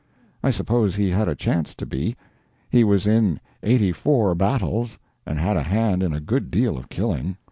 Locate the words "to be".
1.75-2.15